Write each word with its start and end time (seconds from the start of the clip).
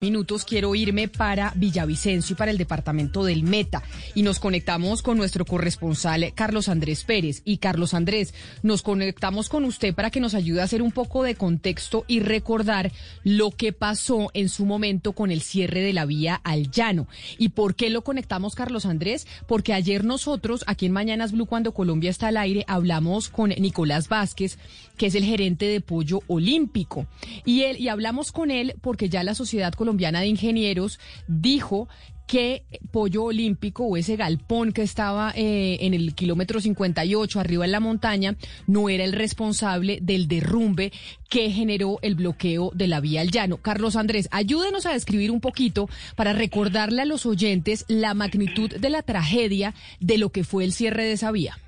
minutos 0.00 0.44
quiero 0.44 0.76
irme 0.76 1.08
para 1.08 1.52
Villavicencio 1.56 2.34
y 2.34 2.36
para 2.36 2.52
el 2.52 2.58
departamento 2.58 3.24
del 3.24 3.42
Meta. 3.42 3.82
Y 4.14 4.22
nos 4.22 4.38
conectamos 4.38 5.02
con 5.02 5.18
nuestro 5.18 5.44
corresponsal 5.44 6.32
Carlos 6.36 6.68
Andrés 6.68 7.02
Pérez. 7.02 7.42
Y 7.44 7.58
Carlos 7.58 7.94
Andrés 7.94 8.32
nos 8.62 8.82
conectamos 8.82 9.48
con 9.48 9.64
usted 9.64 9.92
para 9.96 10.12
que 10.12 10.20
nos 10.20 10.34
ayude 10.34 10.60
a 10.60 10.64
hacer 10.64 10.82
un 10.82 10.92
poco 10.92 11.24
de 11.24 11.34
contexto 11.34 12.04
y 12.06 12.20
recordar 12.20 12.92
lo 13.24 13.50
que 13.50 13.72
pasó 13.72 14.30
en 14.34 14.48
su 14.48 14.66
momento 14.66 15.14
con 15.14 15.32
el 15.32 15.42
cierre 15.42 15.80
de 15.80 15.92
la 15.92 16.06
vía 16.06 16.40
al 16.44 16.70
llano. 16.70 17.08
Y 17.36 17.48
por 17.48 17.74
qué 17.74 17.90
lo 17.90 18.04
conectamos 18.04 18.54
Carlos 18.54 18.86
Andrés 18.86 19.26
porque 19.48 19.72
ayer 19.72 20.04
nosotros 20.04 20.62
aquí 20.68 20.86
en 20.86 20.92
Mañanas 20.92 21.32
Blue 21.32 21.46
cuando 21.46 21.74
Colombia 21.74 22.10
está 22.10 22.28
al 22.28 22.36
aire 22.36 22.64
hablamos 22.68 23.30
con 23.30 23.48
Nicolás 23.50 24.08
Vázquez 24.08 24.58
que 24.98 25.06
es 25.06 25.14
el 25.14 25.24
gerente 25.24 25.66
de 25.66 25.80
Pollo 25.80 26.20
Olímpico 26.26 27.06
y 27.44 27.62
él 27.62 27.78
y 27.78 27.88
hablamos 27.88 28.32
con 28.32 28.50
él 28.50 28.74
porque 28.82 29.08
ya 29.08 29.22
la 29.22 29.34
sociedad 29.34 29.72
colombiana 29.72 30.20
de 30.20 30.26
ingenieros 30.26 31.00
dijo 31.26 31.88
que 32.28 32.64
Pollo 32.92 33.24
Olímpico 33.24 33.84
o 33.84 33.96
ese 33.96 34.16
galpón 34.16 34.72
que 34.72 34.82
estaba 34.82 35.32
eh, 35.34 35.78
en 35.80 35.94
el 35.94 36.14
kilómetro 36.14 36.60
58 36.60 37.40
arriba 37.40 37.64
en 37.64 37.72
la 37.72 37.80
montaña 37.80 38.36
no 38.66 38.90
era 38.90 39.02
el 39.02 39.14
responsable 39.14 39.98
del 40.02 40.28
derrumbe 40.28 40.92
que 41.30 41.50
generó 41.50 41.98
el 42.02 42.14
bloqueo 42.14 42.70
de 42.74 42.86
la 42.86 43.00
vía 43.00 43.22
al 43.22 43.30
llano. 43.30 43.56
Carlos 43.56 43.96
Andrés, 43.96 44.28
ayúdenos 44.30 44.84
a 44.84 44.92
describir 44.92 45.30
un 45.30 45.40
poquito 45.40 45.88
para 46.16 46.34
recordarle 46.34 47.00
a 47.00 47.06
los 47.06 47.24
oyentes 47.24 47.86
la 47.88 48.12
magnitud 48.12 48.70
de 48.76 48.90
la 48.90 49.02
tragedia 49.02 49.74
de 49.98 50.18
lo 50.18 50.28
que 50.28 50.44
fue 50.44 50.64
el 50.64 50.72
cierre 50.72 51.04
de 51.04 51.12
esa 51.12 51.32
vía. 51.32 51.58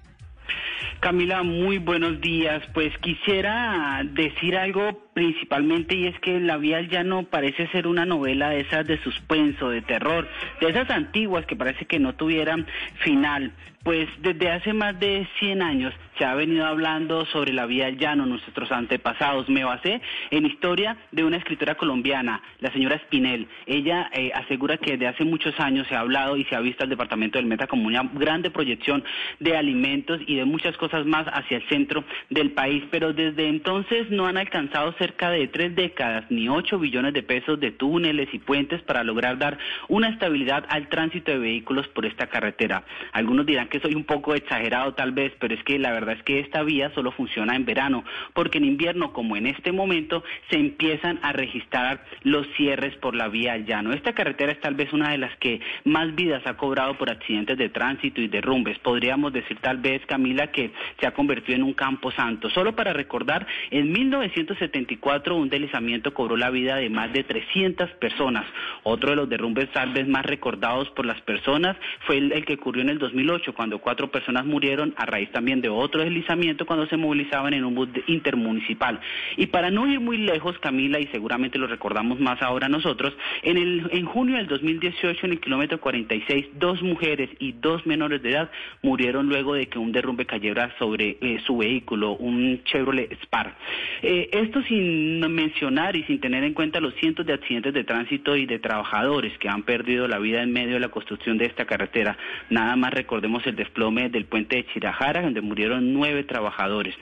Camila, 1.00 1.42
muy 1.42 1.78
buenos 1.78 2.20
días. 2.20 2.62
Pues 2.74 2.96
quisiera 2.98 4.02
decir 4.04 4.56
algo 4.56 5.10
principalmente 5.14 5.94
y 5.94 6.06
es 6.06 6.18
que 6.20 6.40
La 6.40 6.56
Vía 6.56 6.78
al 6.78 6.88
Llano 6.88 7.24
parece 7.24 7.66
ser 7.68 7.86
una 7.86 8.06
novela 8.06 8.50
de 8.50 8.60
esas 8.60 8.86
de 8.86 9.02
suspenso, 9.02 9.70
de 9.70 9.82
terror, 9.82 10.28
de 10.60 10.68
esas 10.68 10.90
antiguas 10.90 11.46
que 11.46 11.56
parece 11.56 11.86
que 11.86 11.98
no 11.98 12.14
tuvieran 12.14 12.66
final. 13.02 13.52
Pues 13.82 14.08
desde 14.20 14.50
hace 14.50 14.74
más 14.74 15.00
de 15.00 15.26
100 15.38 15.62
años 15.62 15.94
se 16.18 16.26
ha 16.26 16.34
venido 16.34 16.66
hablando 16.66 17.24
sobre 17.24 17.50
la 17.50 17.64
vía 17.64 17.86
al 17.86 17.96
llano, 17.96 18.26
nuestros 18.26 18.70
antepasados. 18.70 19.48
Me 19.48 19.64
basé 19.64 20.02
en 20.30 20.44
historia 20.44 20.98
de 21.12 21.24
una 21.24 21.38
escritora 21.38 21.76
colombiana, 21.76 22.42
la 22.58 22.70
señora 22.72 22.98
Spinel. 22.98 23.48
Ella 23.64 24.10
eh, 24.12 24.30
asegura 24.34 24.76
que 24.76 24.92
desde 24.92 25.06
hace 25.06 25.24
muchos 25.24 25.58
años 25.58 25.86
se 25.88 25.94
ha 25.96 26.00
hablado 26.00 26.36
y 26.36 26.44
se 26.44 26.56
ha 26.56 26.60
visto 26.60 26.84
al 26.84 26.90
departamento 26.90 27.38
del 27.38 27.46
Meta 27.46 27.66
como 27.66 27.86
una 27.86 28.02
grande 28.02 28.50
proyección 28.50 29.02
de 29.38 29.56
alimentos 29.56 30.20
y 30.26 30.36
de 30.36 30.44
muchas 30.44 30.69
cosas 30.76 31.06
más 31.06 31.26
hacia 31.26 31.58
el 31.58 31.68
centro 31.68 32.04
del 32.28 32.52
país, 32.52 32.84
pero 32.90 33.12
desde 33.12 33.48
entonces 33.48 34.10
no 34.10 34.26
han 34.26 34.36
alcanzado 34.36 34.92
cerca 34.98 35.30
de 35.30 35.48
tres 35.48 35.74
décadas 35.74 36.24
ni 36.30 36.48
ocho 36.48 36.78
billones 36.78 37.12
de 37.14 37.22
pesos 37.22 37.58
de 37.60 37.70
túneles 37.70 38.28
y 38.32 38.38
puentes 38.38 38.82
para 38.82 39.04
lograr 39.04 39.38
dar 39.38 39.58
una 39.88 40.08
estabilidad 40.08 40.64
al 40.68 40.88
tránsito 40.88 41.32
de 41.32 41.38
vehículos 41.38 41.86
por 41.88 42.06
esta 42.06 42.26
carretera. 42.26 42.84
Algunos 43.12 43.46
dirán 43.46 43.68
que 43.68 43.80
soy 43.80 43.94
un 43.94 44.04
poco 44.04 44.34
exagerado 44.34 44.94
tal 44.94 45.12
vez, 45.12 45.32
pero 45.38 45.54
es 45.54 45.62
que 45.64 45.78
la 45.78 45.92
verdad 45.92 46.16
es 46.16 46.22
que 46.22 46.40
esta 46.40 46.62
vía 46.62 46.90
solo 46.94 47.12
funciona 47.12 47.56
en 47.56 47.64
verano, 47.64 48.04
porque 48.34 48.58
en 48.58 48.64
invierno, 48.64 49.12
como 49.12 49.36
en 49.36 49.46
este 49.46 49.72
momento, 49.72 50.22
se 50.50 50.56
empiezan 50.56 51.18
a 51.22 51.32
registrar 51.32 52.04
los 52.22 52.46
cierres 52.56 52.94
por 52.96 53.14
la 53.14 53.28
vía 53.28 53.54
al 53.54 53.66
llano. 53.66 53.92
Esta 53.92 54.12
carretera 54.12 54.52
es 54.52 54.60
tal 54.60 54.74
vez 54.74 54.92
una 54.92 55.10
de 55.10 55.18
las 55.18 55.36
que 55.38 55.60
más 55.84 56.14
vidas 56.14 56.42
ha 56.46 56.56
cobrado 56.56 56.96
por 56.98 57.10
accidentes 57.10 57.58
de 57.58 57.68
tránsito 57.68 58.20
y 58.20 58.28
derrumbes. 58.28 58.78
Podríamos 58.78 59.32
decir 59.32 59.58
tal 59.60 59.78
vez, 59.78 60.04
Camila, 60.06 60.48
que 60.48 60.59
se 61.00 61.06
ha 61.06 61.12
convertido 61.12 61.56
en 61.56 61.62
un 61.62 61.74
campo 61.74 62.10
santo. 62.12 62.50
Solo 62.50 62.74
para 62.74 62.92
recordar, 62.92 63.46
en 63.70 63.92
1974 63.92 65.36
un 65.36 65.48
deslizamiento 65.48 66.12
cobró 66.12 66.36
la 66.36 66.50
vida 66.50 66.76
de 66.76 66.90
más 66.90 67.12
de 67.12 67.24
300 67.24 67.90
personas. 67.92 68.44
Otro 68.82 69.10
de 69.10 69.16
los 69.16 69.28
derrumbes 69.28 69.70
tal 69.72 69.92
vez 69.92 70.06
más 70.06 70.24
recordados 70.24 70.90
por 70.90 71.06
las 71.06 71.20
personas 71.22 71.76
fue 72.06 72.18
el, 72.18 72.44
que 72.44 72.54
ocurrió 72.54 72.82
en 72.82 72.90
el 72.90 72.98
2008, 72.98 73.54
cuando 73.54 73.78
cuatro 73.78 74.10
personas 74.10 74.44
murieron 74.44 74.94
a 74.96 75.06
raíz 75.06 75.30
también 75.30 75.60
de 75.60 75.68
otro 75.68 76.02
deslizamiento 76.02 76.66
cuando 76.66 76.86
se 76.86 76.96
movilizaban 76.96 77.54
en 77.54 77.64
un 77.64 77.74
bus 77.74 77.88
intermunicipal. 78.06 79.00
Y 79.36 79.46
para 79.46 79.70
no 79.70 79.86
ir 79.86 80.00
muy 80.00 80.18
lejos, 80.18 80.58
Camila, 80.58 80.98
y 80.98 81.06
seguramente 81.08 81.58
lo 81.58 81.66
recordamos 81.66 82.20
más 82.20 82.40
ahora 82.42 82.68
nosotros, 82.68 83.12
en, 83.42 83.56
el, 83.56 83.88
en 83.92 84.06
junio 84.06 84.36
del 84.36 84.46
2018, 84.46 85.26
en 85.26 85.32
el 85.32 85.40
kilómetro 85.40 85.80
46, 85.80 86.46
dos 86.54 86.82
mujeres 86.82 87.30
y 87.38 87.52
dos 87.52 87.86
menores 87.86 88.22
de 88.22 88.30
edad 88.30 88.50
murieron 88.82 89.28
luego 89.28 89.54
de 89.54 89.68
que 89.68 89.78
un 89.78 89.92
derrumbe 89.92 90.26
cayera 90.26 90.49
sobre 90.78 91.16
eh, 91.20 91.40
su 91.46 91.56
vehículo, 91.56 92.16
un 92.16 92.62
Chevrolet 92.64 93.12
Spark. 93.22 93.54
Eh, 94.02 94.28
esto 94.32 94.62
sin 94.62 95.20
mencionar 95.32 95.96
y 95.96 96.04
sin 96.04 96.20
tener 96.20 96.44
en 96.44 96.54
cuenta 96.54 96.80
los 96.80 96.94
cientos 96.94 97.26
de 97.26 97.34
accidentes 97.34 97.74
de 97.74 97.84
tránsito 97.84 98.36
y 98.36 98.46
de 98.46 98.58
trabajadores 98.58 99.36
que 99.38 99.48
han 99.48 99.62
perdido 99.62 100.08
la 100.08 100.18
vida 100.18 100.42
en 100.42 100.52
medio 100.52 100.74
de 100.74 100.80
la 100.80 100.88
construcción 100.88 101.38
de 101.38 101.46
esta 101.46 101.64
carretera. 101.64 102.16
Nada 102.48 102.76
más 102.76 102.92
recordemos 102.92 103.46
el 103.46 103.56
desplome 103.56 104.08
del 104.08 104.24
puente 104.24 104.56
de 104.56 104.66
Chirajara, 104.66 105.22
donde 105.22 105.40
murieron 105.40 105.92
nueve 105.92 106.24
trabajadores. 106.24 106.94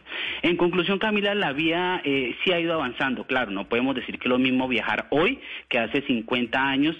En 0.42 0.56
conclusión, 0.56 0.98
Camila, 0.98 1.34
la 1.34 1.52
vía 1.52 2.00
eh, 2.04 2.36
sí 2.42 2.52
ha 2.52 2.60
ido 2.60 2.74
avanzando. 2.74 3.24
Claro, 3.24 3.50
no 3.50 3.68
podemos 3.68 3.94
decir 3.94 4.18
que 4.18 4.28
lo 4.28 4.38
mismo 4.38 4.68
viajar 4.68 5.06
hoy 5.10 5.38
que 5.68 5.78
hace 5.78 6.02
50 6.02 6.60
años 6.60 6.96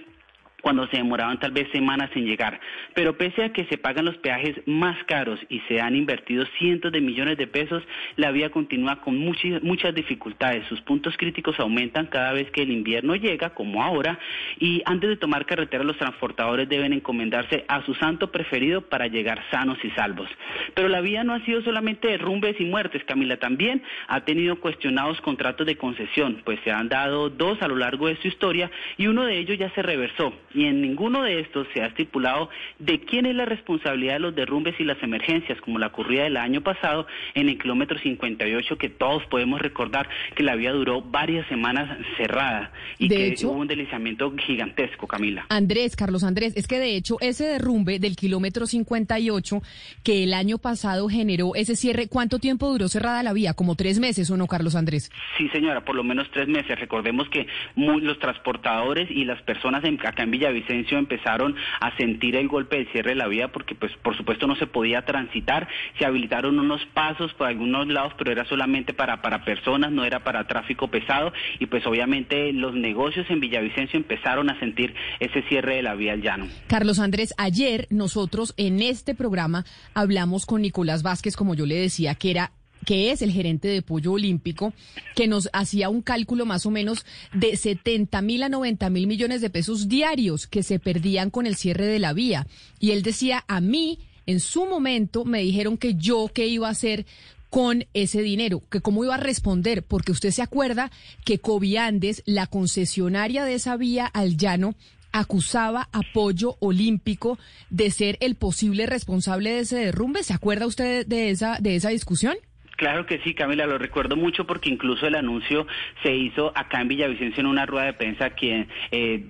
cuando 0.62 0.86
se 0.88 0.96
demoraban 0.96 1.38
tal 1.38 1.52
vez 1.52 1.68
semanas 1.70 2.10
en 2.14 2.26
llegar. 2.26 2.60
Pero 2.94 3.16
pese 3.16 3.44
a 3.44 3.52
que 3.52 3.64
se 3.66 3.78
pagan 3.78 4.04
los 4.04 4.16
peajes 4.18 4.56
más 4.66 4.96
caros 5.04 5.38
y 5.48 5.60
se 5.68 5.80
han 5.80 5.94
invertido 5.94 6.44
cientos 6.58 6.90
de 6.92 7.00
millones 7.00 7.38
de 7.38 7.46
pesos, 7.46 7.82
la 8.16 8.32
vía 8.32 8.50
continúa 8.50 9.00
con 9.00 9.16
muchas, 9.16 9.62
muchas 9.62 9.94
dificultades. 9.94 10.66
Sus 10.68 10.80
puntos 10.80 11.16
críticos 11.16 11.58
aumentan 11.60 12.06
cada 12.06 12.32
vez 12.32 12.50
que 12.50 12.62
el 12.62 12.70
invierno 12.70 13.14
llega, 13.14 13.50
como 13.50 13.82
ahora, 13.82 14.18
y 14.58 14.82
antes 14.84 15.10
de 15.10 15.16
tomar 15.16 15.46
carretera 15.46 15.84
los 15.84 15.96
transportadores 15.96 16.68
deben 16.68 16.92
encomendarse 16.92 17.64
a 17.68 17.84
su 17.84 17.94
santo 17.94 18.32
preferido 18.32 18.82
para 18.82 19.06
llegar 19.06 19.44
sanos 19.50 19.78
y 19.84 19.90
salvos. 19.90 20.28
Pero 20.74 20.88
la 20.88 21.00
vía 21.00 21.22
no 21.22 21.34
ha 21.34 21.44
sido 21.44 21.62
solamente 21.62 22.08
derrumbes 22.08 22.60
y 22.60 22.64
muertes, 22.64 23.04
Camila, 23.04 23.36
también 23.36 23.82
ha 24.08 24.22
tenido 24.24 24.58
cuestionados 24.60 25.20
contratos 25.20 25.66
de 25.66 25.76
concesión, 25.76 26.42
pues 26.44 26.58
se 26.64 26.72
han 26.72 26.88
dado 26.88 27.30
dos 27.30 27.62
a 27.62 27.68
lo 27.68 27.76
largo 27.76 28.08
de 28.08 28.16
su 28.16 28.28
historia 28.28 28.70
y 28.96 29.06
uno 29.06 29.24
de 29.24 29.38
ellos 29.38 29.56
ya 29.58 29.70
se 29.70 29.82
reversó 29.82 30.32
y 30.54 30.64
en 30.64 30.80
ninguno 30.80 31.22
de 31.22 31.40
estos 31.40 31.66
se 31.74 31.82
ha 31.82 31.86
estipulado 31.86 32.48
de 32.78 33.00
quién 33.00 33.26
es 33.26 33.34
la 33.34 33.44
responsabilidad 33.44 34.14
de 34.14 34.20
los 34.20 34.34
derrumbes 34.34 34.74
y 34.78 34.84
las 34.84 35.02
emergencias, 35.02 35.60
como 35.60 35.78
la 35.78 35.88
ocurrida 35.88 36.24
del 36.24 36.36
año 36.36 36.62
pasado 36.62 37.06
en 37.34 37.48
el 37.48 37.58
kilómetro 37.58 37.98
58, 37.98 38.78
que 38.78 38.88
todos 38.88 39.24
podemos 39.26 39.60
recordar 39.60 40.08
que 40.34 40.42
la 40.42 40.54
vía 40.56 40.72
duró 40.72 41.02
varias 41.02 41.46
semanas 41.48 41.98
cerrada 42.16 42.72
y 42.98 43.08
que 43.08 43.34
hubo 43.44 43.52
un 43.52 43.66
deslizamiento 43.66 44.32
gigantesco, 44.36 45.06
Camila. 45.06 45.46
Andrés, 45.48 45.96
Carlos 45.96 46.24
Andrés, 46.24 46.56
es 46.56 46.66
que 46.66 46.78
de 46.78 46.96
hecho 46.96 47.16
ese 47.20 47.44
derrumbe 47.44 47.98
del 47.98 48.16
kilómetro 48.16 48.66
58 48.66 49.62
que 50.02 50.24
el 50.24 50.34
año 50.34 50.58
pasado 50.58 51.08
generó 51.08 51.54
ese 51.54 51.76
cierre, 51.76 52.08
¿cuánto 52.08 52.38
tiempo 52.38 52.70
duró 52.70 52.88
cerrada 52.88 53.22
la 53.22 53.32
vía? 53.32 53.54
¿Como 53.54 53.74
tres 53.74 53.98
meses 53.98 54.30
o 54.30 54.36
no, 54.36 54.46
Carlos 54.46 54.74
Andrés? 54.74 55.10
Sí, 55.36 55.48
señora, 55.50 55.84
por 55.84 55.94
lo 55.94 56.04
menos 56.04 56.28
tres 56.32 56.48
meses. 56.48 56.78
Recordemos 56.78 57.28
que 57.28 57.46
los 57.76 58.18
transportadores 58.18 59.10
y 59.10 59.24
las 59.24 59.40
personas 59.42 59.84
en, 59.84 59.98
acá 60.06 60.22
en 60.22 60.30
Villavicencio 60.38 60.98
empezaron 60.98 61.56
a 61.80 61.96
sentir 61.96 62.36
el 62.36 62.48
golpe 62.48 62.76
del 62.76 62.90
cierre 62.92 63.10
de 63.10 63.16
la 63.16 63.26
vía 63.26 63.48
porque 63.48 63.74
pues 63.74 63.92
por 64.02 64.16
supuesto 64.16 64.46
no 64.46 64.56
se 64.56 64.66
podía 64.66 65.02
transitar, 65.02 65.68
se 65.98 66.06
habilitaron 66.06 66.58
unos 66.58 66.84
pasos 66.94 67.32
por 67.34 67.48
algunos 67.48 67.86
lados, 67.88 68.12
pero 68.16 68.32
era 68.32 68.44
solamente 68.44 68.94
para, 68.94 69.20
para 69.20 69.44
personas, 69.44 69.90
no 69.90 70.04
era 70.04 70.22
para 70.22 70.46
tráfico 70.46 70.88
pesado 70.88 71.32
y 71.58 71.66
pues 71.66 71.86
obviamente 71.86 72.52
los 72.52 72.74
negocios 72.74 73.26
en 73.30 73.40
Villavicencio 73.40 73.98
empezaron 73.98 74.50
a 74.50 74.58
sentir 74.60 74.94
ese 75.20 75.42
cierre 75.48 75.76
de 75.76 75.82
la 75.82 75.94
vía 75.94 76.12
al 76.12 76.22
llano. 76.22 76.46
Carlos 76.68 76.98
Andrés, 76.98 77.34
ayer 77.36 77.86
nosotros 77.90 78.54
en 78.56 78.80
este 78.80 79.14
programa 79.14 79.64
hablamos 79.94 80.46
con 80.46 80.62
Nicolás 80.62 81.02
Vázquez, 81.02 81.36
como 81.36 81.54
yo 81.54 81.66
le 81.66 81.76
decía, 81.76 82.14
que 82.14 82.30
era 82.30 82.52
que 82.84 83.10
es 83.10 83.22
el 83.22 83.32
gerente 83.32 83.68
de 83.68 83.82
Pollo 83.82 84.12
Olímpico, 84.12 84.72
que 85.14 85.26
nos 85.26 85.48
hacía 85.52 85.88
un 85.88 86.02
cálculo 86.02 86.46
más 86.46 86.66
o 86.66 86.70
menos 86.70 87.04
de 87.32 87.56
70 87.56 88.20
mil 88.22 88.42
a 88.42 88.48
90 88.48 88.90
mil 88.90 89.06
millones 89.06 89.40
de 89.40 89.50
pesos 89.50 89.88
diarios 89.88 90.46
que 90.46 90.62
se 90.62 90.78
perdían 90.78 91.30
con 91.30 91.46
el 91.46 91.56
cierre 91.56 91.86
de 91.86 91.98
la 91.98 92.12
vía. 92.12 92.46
Y 92.78 92.92
él 92.92 93.02
decía, 93.02 93.44
a 93.48 93.60
mí, 93.60 93.98
en 94.26 94.40
su 94.40 94.66
momento, 94.66 95.24
me 95.24 95.40
dijeron 95.40 95.76
que 95.76 95.94
yo 95.94 96.30
qué 96.32 96.46
iba 96.46 96.68
a 96.68 96.72
hacer 96.72 97.06
con 97.50 97.86
ese 97.94 98.22
dinero, 98.22 98.62
que 98.70 98.80
cómo 98.80 99.04
iba 99.04 99.14
a 99.14 99.18
responder, 99.18 99.82
porque 99.82 100.12
usted 100.12 100.30
se 100.30 100.42
acuerda 100.42 100.90
que 101.24 101.38
Coviandes, 101.38 102.22
la 102.26 102.46
concesionaria 102.46 103.44
de 103.44 103.54
esa 103.54 103.76
vía 103.76 104.06
al 104.06 104.36
llano, 104.36 104.74
acusaba 105.12 105.88
a 105.92 106.00
Pollo 106.12 106.56
Olímpico 106.60 107.38
de 107.70 107.90
ser 107.90 108.18
el 108.20 108.34
posible 108.34 108.86
responsable 108.86 109.50
de 109.50 109.60
ese 109.60 109.76
derrumbe. 109.76 110.22
¿Se 110.22 110.34
acuerda 110.34 110.66
usted 110.66 111.06
de 111.06 111.30
esa, 111.30 111.58
de 111.60 111.76
esa 111.76 111.88
discusión? 111.88 112.36
Claro 112.78 113.06
que 113.06 113.18
sí, 113.24 113.34
Camila, 113.34 113.66
lo 113.66 113.76
recuerdo 113.76 114.14
mucho 114.14 114.46
porque 114.46 114.68
incluso 114.68 115.04
el 115.08 115.16
anuncio 115.16 115.66
se 116.04 116.14
hizo 116.14 116.52
acá 116.54 116.80
en 116.80 116.86
Villavicencio 116.86 117.40
en 117.40 117.46
una 117.46 117.66
rueda 117.66 117.86
de 117.86 117.92
prensa 117.94 118.30
quien 118.30 118.68
eh, 118.92 119.20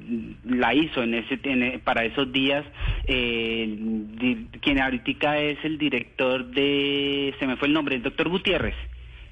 la 0.45 0.75
hizo 0.75 1.03
en 1.03 1.15
ese 1.15 1.39
para 1.83 2.05
esos 2.05 2.31
días. 2.31 2.67
Eh, 3.07 4.45
quien 4.61 4.79
ahorita 4.83 5.39
es 5.39 5.65
el 5.65 5.79
director 5.79 6.45
de, 6.45 7.35
se 7.39 7.47
me 7.47 7.57
fue 7.57 7.69
el 7.69 7.75
nombre, 7.75 7.97
el 7.97 8.03
doctor 8.03 8.29
Gutiérrez 8.29 8.75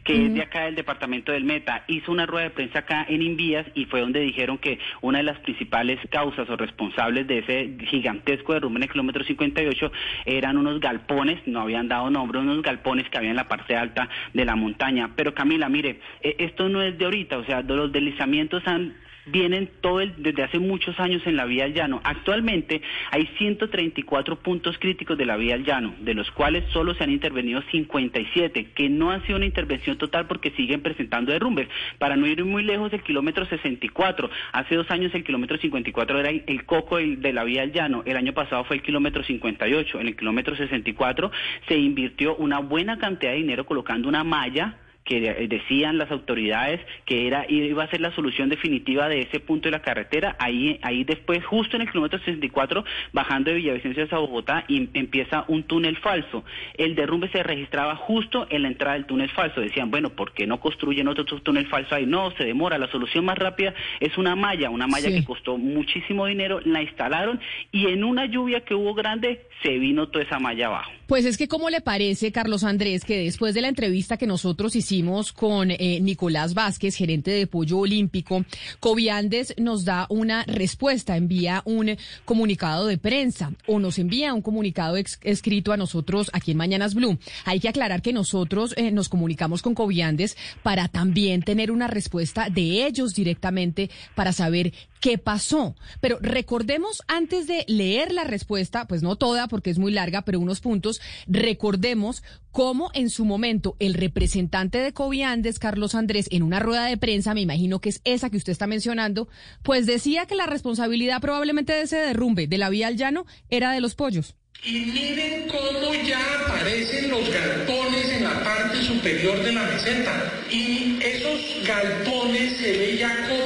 que 0.07 0.27
es 0.27 0.35
de 0.35 0.43
acá 0.43 0.63
del 0.67 0.77
departamento 0.77 1.33
del 1.33 1.45
Meta, 1.45 1.83
hizo 1.89 2.13
una 2.13 2.27
rueda 2.27 2.45
de 2.45 2.51
prensa 2.51 2.79
acá 2.79 3.05
en 3.09 3.23
Invías 3.23 3.67
y 3.75 3.87
fue 3.87 4.01
donde 4.01 4.21
dijeron 4.21 4.57
que 4.57 4.79
una 5.01 5.19
de 5.19 5.25
las 5.25 5.41
principales 5.41 5.99
causas 6.11 6.49
o 6.49 6.57
responsables 6.57 7.27
de 7.27 7.39
ese 7.39 7.77
gigantesco 7.87 8.55
derrumbe 8.55 8.79
en 8.79 8.85
el 8.85 8.91
kilómetro 8.91 9.25
58 9.25 9.91
eran 10.25 10.59
unos 10.59 10.79
galpones, 10.79 11.41
no 11.47 11.61
habían 11.61 11.89
dado 11.89 12.09
nombre, 12.09 12.39
unos 12.39 12.63
galpones 12.63 13.09
que 13.11 13.19
había 13.19 13.31
en 13.31 13.37
la 13.37 13.49
parte 13.49 13.75
alta 13.75 14.09
de 14.33 14.45
la 14.45 14.55
montaña. 14.55 15.11
Pero 15.17 15.35
Camila, 15.35 15.69
mire, 15.69 16.01
e, 16.23 16.37
esto 16.39 16.69
no 16.69 16.83
es 16.83 16.97
de 16.97 17.05
ahorita, 17.05 17.39
o 17.39 17.45
sea, 17.45 17.63
los 17.63 17.91
deslizamientos 17.91 18.65
han 18.69 18.95
vienen 19.27 19.69
todo 19.81 20.01
el, 20.01 20.15
desde 20.19 20.43
hace 20.43 20.59
muchos 20.59 20.99
años 20.99 21.23
en 21.27 21.37
la 21.37 21.45
vía 21.45 21.65
al 21.65 21.75
llano. 21.75 22.01
Actualmente 22.05 22.81
hay 23.11 23.27
134 23.39 24.37
puntos 24.37 24.79
críticos 24.79 25.19
de 25.19 25.27
la 25.27 25.37
vía 25.37 25.55
al 25.55 25.65
llano, 25.65 25.95
de 26.01 26.15
los 26.15 26.31
cuales 26.31 26.65
solo 26.73 26.95
se 26.95 27.05
han 27.05 27.11
intervenido 27.11 27.63
57, 27.71 28.73
que 28.75 28.89
no 28.89 29.11
ha 29.11 29.21
sido 29.23 29.37
una 29.37 29.47
intervención 29.47 29.99
total 29.99 30.27
porque 30.27 30.51
siguen 30.53 30.83
presentando 30.83 31.33
derrumbes. 31.33 31.69
Para 31.99 32.17
no 32.17 32.27
ir 32.27 32.45
muy 32.45 32.63
lejos, 32.63 32.93
el 32.93 33.03
kilómetro 33.03 33.47
64, 33.47 34.31
hace 34.53 34.77
dos 34.77 34.91
años 34.91 35.15
el 35.15 35.25
kilómetro 35.25 35.59
54 35.59 36.21
era 36.21 36.31
el 36.31 36.65
coco 36.65 36.97
de 36.99 37.33
la 37.33 37.45
vía 37.45 37.63
al 37.63 37.73
llano, 37.73 38.03
el 38.07 38.17
año 38.17 38.33
pasado 38.33 38.65
fue 38.65 38.77
el 38.77 38.83
kilómetro 38.83 39.23
58, 39.23 40.01
en 40.01 40.07
el 40.09 40.17
kilómetro 40.17 40.57
64 40.57 41.31
se 41.69 41.77
invirtió 41.77 42.37
una 42.37 42.61
buena 42.61 42.99
cantidad 42.99 43.33
de 43.33 43.39
dinero 43.39 43.67
colocando 43.67 44.09
una 44.09 44.25
malla 44.25 44.77
que 45.07 45.47
decían 45.49 45.99
las 45.99 46.11
autoridades 46.11 46.81
que 47.05 47.29
era 47.29 47.47
iba 47.49 47.85
a 47.85 47.91
ser 47.91 48.01
la 48.01 48.15
solución 48.15 48.49
definitiva 48.49 49.09
de 49.09 49.21
ese 49.21 49.39
punto 49.41 49.69
de 49.69 49.71
la 49.71 49.81
carretera. 49.81 50.37
Ahí, 50.41 50.79
ahí 50.83 51.05
después, 51.05 51.45
justo 51.47 51.77
en 51.77 51.83
el 51.83 51.91
kilómetro 51.91 52.19
64, 52.19 52.85
bajando 53.13 53.51
de 53.51 53.57
Villavicencio 53.57 54.07
a 54.11 54.19
Bogotá, 54.19 54.65
y 54.69 54.89
empieza 54.95 55.45
un 55.47 55.63
túnel 55.63 55.97
falso. 55.99 56.45
El 56.77 56.97
derrumbe 56.97 57.29
se 57.29 57.43
registraba 57.43 57.95
justo 57.95 58.49
en 58.51 58.63
la 58.63 58.69
entrada 58.69 58.95
del 58.95 59.07
túnel 59.07 59.31
falso. 59.31 59.61
Decían, 59.61 59.91
bueno, 59.91 60.11
¿por 60.11 60.33
qué 60.33 60.47
no 60.47 60.59
construyen 60.59 61.07
otro 61.07 61.25
túnel 61.25 61.69
falso 61.69 61.95
ahí? 61.95 62.05
No, 62.05 62.33
se 62.33 62.45
demora. 62.45 62.77
La 62.77 62.91
solución 62.91 63.25
más 63.25 63.39
rápida 63.39 63.75
es 64.01 64.19
una 64.19 64.35
malla, 64.35 64.71
una 64.71 64.89
malla 64.89 65.09
que 65.09 65.25
costó 65.25 65.57
muchísimo 65.57 66.27
dinero, 66.27 66.61
la 66.65 66.83
instalaron 66.83 67.41
y 67.71 67.87
en 67.87 68.03
una 68.03 68.27
lluvia 68.27 68.63
que 68.63 68.75
hubo 68.75 68.93
grande 68.95 69.47
se 69.63 69.79
vino 69.79 70.09
toda 70.09 70.25
esa 70.25 70.41
malla 70.41 70.67
abajo. 70.67 70.91
Pues 71.07 71.25
es 71.25 71.39
que, 71.39 71.47
¿cómo 71.47 71.71
le 71.71 71.81
parece, 71.81 72.33
Carlos 72.33 72.65
Andrés, 72.65 73.05
que 73.05 73.17
después 73.19 73.55
de 73.55 73.61
la 73.61 73.69
entrevista 73.69 74.17
que 74.17 74.27
nosotros 74.27 74.75
hicimos 74.75 74.96
con 75.35 75.71
eh, 75.71 76.01
Nicolás 76.01 76.55
Vázquez, 76.55 76.97
gerente 76.97 77.31
de 77.31 77.47
Pollo 77.47 77.79
Olímpico, 77.79 78.45
Coviandes 78.81 79.55
nos 79.59 79.85
da 79.85 80.07
una 80.09 80.45
respuesta, 80.45 81.17
envía 81.17 81.63
un 81.67 81.97
comunicado 82.25 82.87
de 82.87 82.97
prensa 82.97 83.53
o 83.67 83.79
nos 83.79 83.99
envía 83.99 84.33
un 84.33 84.43
comunicado 84.43 84.97
escrito 84.97 85.73
a 85.73 85.77
nosotros 85.77 86.31
aquí 86.33 86.53
en 86.53 86.57
Mañanas 86.57 86.95
Blue? 86.95 87.19
Hay 87.45 87.61
que 87.61 87.69
aclarar 87.69 88.01
que 88.01 88.13
nosotros 88.13 88.73
eh, 88.77 88.91
nos 88.91 89.09
comunicamos 89.09 89.61
con 89.61 89.75
Coviandes 89.75 90.37
para 90.63 90.89
también 90.89 91.43
tener 91.43 91.71
una 91.71 91.89
respuesta 91.89 92.49
de 92.49 92.87
ellos 92.87 93.15
directamente 93.15 93.91
para 94.15 94.33
saber 94.33 94.73
qué 95.01 95.19
pasó. 95.19 95.77
Pero 96.01 96.19
recordemos 96.21 97.03
antes 97.09 97.47
de 97.47 97.65
leer 97.69 98.13
la 98.13 98.25
respuesta, 98.25 98.87
pues 98.87 99.03
no 99.03 99.17
toda 99.17 99.49
porque 99.49 99.71
es 99.71 99.79
muy 99.79 99.93
larga, 99.93 100.23
pero 100.23 100.41
unos 100.41 100.61
puntos, 100.61 101.01
recordemos 101.27 102.23
cómo 102.51 102.91
en 102.95 103.11
su 103.11 103.25
momento 103.25 103.77
el 103.79 103.95
representante 103.95 104.79
de 104.79 104.93
Coviandes, 104.93 105.59
Carlos 105.59 105.95
Andrés, 105.95 106.29
en 106.31 106.43
una 106.43 106.59
rueda 106.59 106.87
de 106.87 106.97
prensa, 106.97 107.35
me 107.35 107.43
imagino 107.43 107.81
que 107.81 107.91
es 107.91 108.01
esa 108.05 108.31
que 108.31 108.37
usted 108.37 108.53
está 108.53 108.67
mencionando, 108.67 109.29
pues 109.63 109.87
decía 109.87 110.27
que 110.27 110.35
la 110.35 110.47
responsabilidad 110.47 111.21
probablemente 111.21 111.73
de 111.73 111.83
ese 111.83 111.97
derrumbe 111.97 112.47
de 112.47 112.59
la 112.59 112.71
vía 112.71 112.89
al 112.89 112.97
llano 112.97 113.27
era 113.51 113.73
de 113.73 113.81
los 113.81 113.95
pollos. 113.95 114.35
Y 114.65 114.87
miren 114.87 115.49
cómo 115.49 115.95
ya 115.95 116.19
aparecen 116.45 117.11
los 117.11 117.29
galpones 117.31 118.09
en 118.09 118.25
la 118.25 118.43
parte 118.43 118.83
superior 118.83 119.43
de 119.45 119.53
la 119.53 119.63
meseta. 119.63 120.33
Y 120.51 120.99
esos 121.03 121.67
galpones 121.67 122.57
se 122.57 122.73
ve 122.73 122.97
ya 122.99 123.29
cómo 123.29 123.46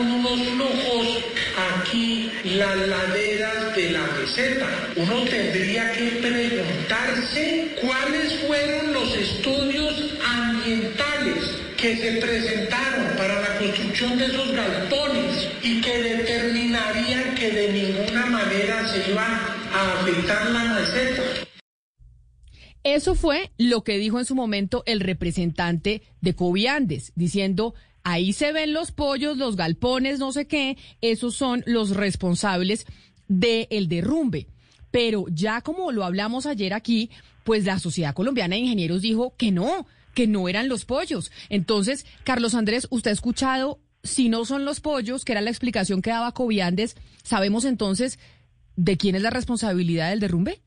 con 0.00 0.12
unos 0.12 0.40
flujos 0.48 1.24
aquí 1.74 2.30
las 2.44 2.74
laderas 2.88 3.76
de 3.76 3.90
la 3.90 4.06
meseta. 4.18 4.66
Uno 4.96 5.24
tendría 5.24 5.92
que 5.92 6.06
preguntarse 6.22 7.76
cuáles 7.82 8.34
fueron 8.46 8.94
los 8.94 9.14
estudios 9.14 10.14
ambientales 10.24 11.44
que 11.76 11.96
se 11.98 12.12
presentaron 12.12 13.14
para 13.18 13.42
la 13.42 13.58
construcción 13.58 14.16
de 14.16 14.26
esos 14.26 14.52
galpones 14.52 15.48
y 15.62 15.82
que 15.82 16.02
determinarían 16.02 17.34
que 17.34 17.50
de 17.50 17.72
ninguna 17.72 18.26
manera 18.26 18.88
se 18.88 19.10
iba 19.10 19.26
a 19.26 20.00
afectar 20.00 20.50
la 20.50 20.64
maceta. 20.64 21.22
Eso 22.82 23.14
fue 23.14 23.50
lo 23.58 23.84
que 23.84 23.98
dijo 23.98 24.18
en 24.18 24.24
su 24.24 24.34
momento 24.34 24.82
el 24.86 25.00
representante 25.00 26.00
de 26.22 26.34
Coviandes, 26.34 27.12
diciendo, 27.14 27.74
ahí 28.02 28.32
se 28.32 28.52
ven 28.52 28.72
los 28.72 28.92
pollos, 28.92 29.36
los 29.36 29.56
galpones, 29.56 30.18
no 30.18 30.32
sé 30.32 30.46
qué, 30.46 30.76
esos 31.00 31.34
son 31.34 31.62
los 31.66 31.90
responsables 31.90 32.86
del 33.28 33.88
derrumbe. 33.88 34.46
Pero 34.90 35.26
ya 35.28 35.60
como 35.60 35.92
lo 35.92 36.04
hablamos 36.04 36.46
ayer 36.46 36.74
aquí, 36.74 37.10
pues 37.44 37.64
la 37.64 37.78
Sociedad 37.78 38.14
Colombiana 38.14 38.54
de 38.54 38.62
Ingenieros 38.62 39.02
dijo 39.02 39.34
que 39.36 39.52
no, 39.52 39.86
que 40.14 40.26
no 40.26 40.48
eran 40.48 40.68
los 40.68 40.84
pollos. 40.84 41.30
Entonces, 41.48 42.06
Carlos 42.24 42.54
Andrés, 42.54 42.86
usted 42.90 43.10
ha 43.10 43.14
escuchado, 43.14 43.78
si 44.02 44.28
no 44.28 44.44
son 44.44 44.64
los 44.64 44.80
pollos, 44.80 45.24
que 45.24 45.32
era 45.32 45.40
la 45.40 45.50
explicación 45.50 46.02
que 46.02 46.10
daba 46.10 46.32
Coviandes, 46.32 46.96
¿sabemos 47.22 47.64
entonces 47.64 48.18
de 48.76 48.96
quién 48.96 49.14
es 49.14 49.22
la 49.22 49.30
responsabilidad 49.30 50.10
del 50.10 50.20
derrumbe? 50.20 50.60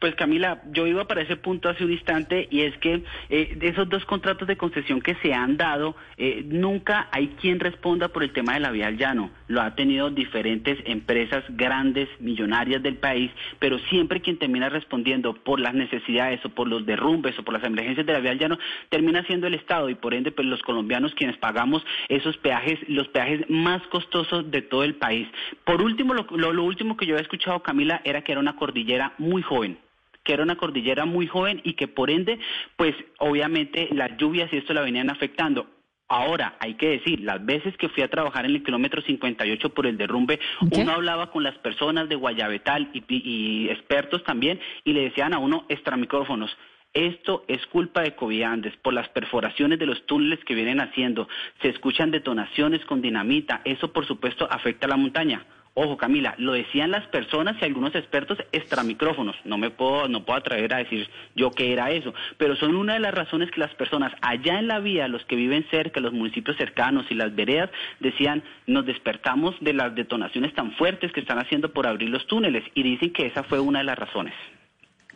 Pues 0.00 0.14
Camila, 0.14 0.62
yo 0.72 0.86
iba 0.86 1.04
para 1.04 1.20
ese 1.20 1.36
punto 1.36 1.68
hace 1.68 1.84
un 1.84 1.92
instante 1.92 2.48
y 2.50 2.62
es 2.62 2.74
que 2.78 3.02
eh, 3.28 3.54
de 3.54 3.68
esos 3.68 3.86
dos 3.86 4.02
contratos 4.06 4.48
de 4.48 4.56
concesión 4.56 5.02
que 5.02 5.14
se 5.16 5.34
han 5.34 5.58
dado, 5.58 5.94
eh, 6.16 6.42
nunca 6.46 7.08
hay 7.12 7.28
quien 7.38 7.60
responda 7.60 8.08
por 8.08 8.22
el 8.22 8.32
tema 8.32 8.54
de 8.54 8.60
la 8.60 8.70
vía 8.70 8.86
al 8.86 8.96
llano. 8.96 9.30
Lo 9.46 9.60
ha 9.60 9.74
tenido 9.74 10.08
diferentes 10.08 10.78
empresas 10.86 11.44
grandes, 11.50 12.08
millonarias 12.18 12.82
del 12.82 12.96
país, 12.96 13.30
pero 13.58 13.78
siempre 13.90 14.22
quien 14.22 14.38
termina 14.38 14.70
respondiendo 14.70 15.34
por 15.34 15.60
las 15.60 15.74
necesidades 15.74 16.42
o 16.46 16.48
por 16.48 16.66
los 16.66 16.86
derrumbes 16.86 17.38
o 17.38 17.42
por 17.42 17.52
las 17.52 17.64
emergencias 17.64 18.06
de 18.06 18.12
la 18.14 18.20
vía 18.20 18.30
al 18.30 18.38
llano 18.38 18.58
termina 18.88 19.22
siendo 19.26 19.48
el 19.48 19.54
Estado 19.54 19.90
y 19.90 19.96
por 19.96 20.14
ende 20.14 20.32
pues 20.32 20.48
los 20.48 20.62
colombianos 20.62 21.14
quienes 21.14 21.36
pagamos 21.36 21.84
esos 22.08 22.38
peajes, 22.38 22.78
los 22.88 23.08
peajes 23.08 23.42
más 23.50 23.82
costosos 23.88 24.50
de 24.50 24.62
todo 24.62 24.82
el 24.82 24.94
país. 24.94 25.28
Por 25.64 25.82
último, 25.82 26.14
lo, 26.14 26.24
lo 26.30 26.64
último 26.64 26.96
que 26.96 27.04
yo 27.04 27.16
había 27.16 27.22
escuchado 27.22 27.62
Camila 27.62 28.00
era 28.04 28.22
que 28.22 28.32
era 28.32 28.40
una 28.40 28.56
cordillera 28.56 29.12
muy 29.18 29.42
joven 29.42 29.76
que 30.24 30.32
era 30.32 30.42
una 30.42 30.56
cordillera 30.56 31.04
muy 31.04 31.26
joven 31.26 31.60
y 31.64 31.74
que 31.74 31.88
por 31.88 32.10
ende, 32.10 32.38
pues 32.76 32.94
obviamente 33.18 33.88
las 33.92 34.16
lluvias 34.16 34.52
y 34.52 34.58
esto 34.58 34.74
la 34.74 34.82
venían 34.82 35.10
afectando. 35.10 35.66
Ahora, 36.08 36.56
hay 36.58 36.74
que 36.74 36.88
decir, 36.88 37.20
las 37.20 37.44
veces 37.44 37.76
que 37.76 37.88
fui 37.88 38.02
a 38.02 38.10
trabajar 38.10 38.44
en 38.44 38.50
el 38.56 38.64
kilómetro 38.64 39.00
58 39.00 39.68
por 39.70 39.86
el 39.86 39.96
derrumbe, 39.96 40.40
uno 40.60 40.90
hablaba 40.90 41.30
con 41.30 41.44
las 41.44 41.56
personas 41.58 42.08
de 42.08 42.16
Guayabetal 42.16 42.90
y, 42.92 43.04
y, 43.08 43.68
expertos 43.68 44.24
también 44.24 44.58
y 44.84 44.92
le 44.92 45.02
decían 45.02 45.34
a 45.34 45.38
uno 45.38 45.66
extramicrófonos, 45.68 46.50
esto 46.92 47.44
es 47.46 47.64
culpa 47.66 48.02
de 48.02 48.16
Coviandes 48.16 48.76
por 48.78 48.92
las 48.92 49.08
perforaciones 49.10 49.78
de 49.78 49.86
los 49.86 50.04
túneles 50.06 50.44
que 50.44 50.56
vienen 50.56 50.80
haciendo. 50.80 51.28
Se 51.62 51.68
escuchan 51.68 52.10
detonaciones 52.10 52.84
con 52.86 53.00
dinamita. 53.00 53.60
Eso, 53.64 53.92
por 53.92 54.04
supuesto, 54.04 54.48
afecta 54.50 54.86
a 54.86 54.90
la 54.90 54.96
montaña. 54.96 55.46
Ojo, 55.74 55.96
Camila, 55.96 56.34
lo 56.38 56.52
decían 56.52 56.90
las 56.90 57.06
personas 57.06 57.56
y 57.60 57.64
algunos 57.64 57.94
expertos 57.94 58.38
extramicrófonos. 58.50 59.36
No 59.44 59.56
me 59.56 59.70
puedo, 59.70 60.08
no 60.08 60.24
puedo 60.24 60.40
atrever 60.40 60.74
a 60.74 60.78
decir 60.78 61.08
yo 61.36 61.52
qué 61.52 61.72
era 61.72 61.92
eso, 61.92 62.12
pero 62.38 62.56
son 62.56 62.74
una 62.74 62.94
de 62.94 63.00
las 63.00 63.14
razones 63.14 63.52
que 63.52 63.60
las 63.60 63.72
personas 63.74 64.12
allá 64.20 64.58
en 64.58 64.66
la 64.66 64.80
vía, 64.80 65.06
los 65.06 65.24
que 65.26 65.36
viven 65.36 65.64
cerca, 65.70 66.00
los 66.00 66.12
municipios 66.12 66.56
cercanos 66.56 67.06
y 67.10 67.14
las 67.14 67.34
veredas, 67.36 67.70
decían, 68.00 68.42
nos 68.66 68.84
despertamos 68.84 69.54
de 69.60 69.72
las 69.72 69.94
detonaciones 69.94 70.52
tan 70.54 70.72
fuertes 70.72 71.12
que 71.12 71.20
están 71.20 71.38
haciendo 71.38 71.72
por 71.72 71.86
abrir 71.86 72.10
los 72.10 72.26
túneles 72.26 72.64
y 72.74 72.82
dicen 72.82 73.12
que 73.12 73.26
esa 73.26 73.44
fue 73.44 73.60
una 73.60 73.78
de 73.78 73.84
las 73.84 73.98
razones. 73.98 74.34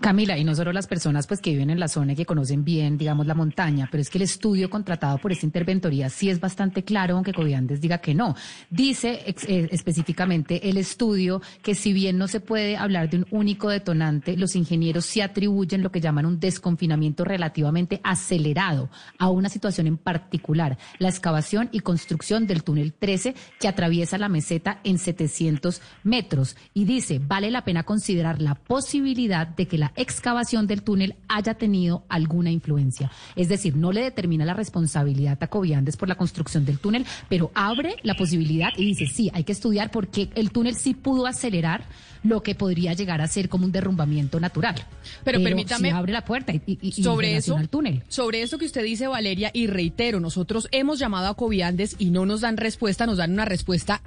Camila, 0.00 0.36
y 0.36 0.44
no 0.44 0.54
solo 0.54 0.72
las 0.72 0.86
personas 0.86 1.26
pues 1.26 1.40
que 1.40 1.50
viven 1.50 1.70
en 1.70 1.78
la 1.78 1.88
zona 1.88 2.12
y 2.12 2.16
que 2.16 2.26
conocen 2.26 2.64
bien, 2.64 2.98
digamos, 2.98 3.26
la 3.26 3.34
montaña, 3.34 3.88
pero 3.90 4.00
es 4.00 4.10
que 4.10 4.18
el 4.18 4.22
estudio 4.22 4.68
contratado 4.68 5.18
por 5.18 5.32
esta 5.32 5.46
interventoría 5.46 6.10
sí 6.10 6.28
es 6.28 6.40
bastante 6.40 6.82
claro, 6.82 7.14
aunque 7.14 7.32
Coviandes 7.32 7.80
diga 7.80 7.98
que 7.98 8.14
no. 8.14 8.34
Dice 8.70 9.22
eh, 9.26 9.68
específicamente 9.70 10.68
el 10.68 10.76
estudio 10.78 11.40
que 11.62 11.74
si 11.74 11.92
bien 11.92 12.18
no 12.18 12.28
se 12.28 12.40
puede 12.40 12.76
hablar 12.76 13.08
de 13.08 13.18
un 13.18 13.26
único 13.30 13.68
detonante, 13.68 14.36
los 14.36 14.56
ingenieros 14.56 15.06
sí 15.06 15.20
atribuyen 15.20 15.82
lo 15.82 15.92
que 15.92 16.00
llaman 16.00 16.26
un 16.26 16.40
desconfinamiento 16.40 17.24
relativamente 17.24 18.00
acelerado 18.02 18.90
a 19.18 19.30
una 19.30 19.48
situación 19.48 19.86
en 19.86 19.96
particular, 19.96 20.76
la 20.98 21.08
excavación 21.08 21.68
y 21.72 21.80
construcción 21.80 22.46
del 22.46 22.64
túnel 22.64 22.92
13 22.92 23.34
que 23.60 23.68
atraviesa 23.68 24.18
la 24.18 24.28
meseta 24.28 24.80
en 24.84 24.98
700 24.98 25.80
metros. 26.02 26.56
Y 26.72 26.84
dice, 26.84 27.20
vale 27.24 27.50
la 27.50 27.64
pena 27.64 27.84
considerar 27.84 28.42
la 28.42 28.54
posibilidad 28.54 29.46
de 29.46 29.66
que 29.66 29.78
la 29.78 29.83
la 29.84 29.92
excavación 29.96 30.66
del 30.66 30.82
túnel 30.82 31.14
haya 31.28 31.54
tenido 31.54 32.04
alguna 32.08 32.50
influencia. 32.50 33.10
Es 33.36 33.50
decir, 33.50 33.76
no 33.76 33.92
le 33.92 34.02
determina 34.02 34.46
la 34.46 34.54
responsabilidad 34.54 35.36
a 35.42 35.46
Coviandes 35.48 35.98
por 35.98 36.08
la 36.08 36.14
construcción 36.14 36.64
del 36.64 36.78
túnel, 36.78 37.04
pero 37.28 37.50
abre 37.54 37.96
la 38.02 38.14
posibilidad 38.14 38.70
y 38.78 38.86
dice, 38.86 39.06
sí, 39.06 39.30
hay 39.34 39.44
que 39.44 39.52
estudiar 39.52 39.90
por 39.90 40.08
qué 40.08 40.30
el 40.36 40.52
túnel 40.52 40.74
sí 40.74 40.94
pudo 40.94 41.26
acelerar 41.26 41.84
lo 42.22 42.42
que 42.42 42.54
podría 42.54 42.94
llegar 42.94 43.20
a 43.20 43.26
ser 43.26 43.50
como 43.50 43.66
un 43.66 43.72
derrumbamiento 43.72 44.40
natural. 44.40 44.76
Pero, 45.22 45.42
permítame. 45.42 45.90
abre 45.90 46.12
la 46.14 46.24
puerta 46.24 46.54
y, 46.54 46.92
sobre 46.92 47.36
eso, 47.36 47.58
el 47.58 47.68
túnel. 47.68 48.02
Sobre 48.08 48.40
eso 48.40 48.56
que 48.56 48.64
usted 48.64 48.82
dice, 48.82 49.06
Valeria, 49.06 49.50
y 49.52 49.66
reitero, 49.66 50.18
nosotros 50.18 50.66
hemos 50.72 50.98
llamado 50.98 51.28
a 51.28 51.34
Coviandes 51.34 51.96
y 51.98 52.08
no 52.08 52.24
nos 52.24 52.40
dan 52.40 52.56
respuesta, 52.56 53.04
nos 53.04 53.18
dan 53.18 53.32
una 53.32 53.44
respuesta 53.44 54.00